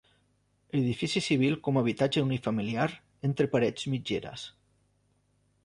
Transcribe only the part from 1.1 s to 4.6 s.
civil com a habitatge unifamiliar entre parets mitgeres.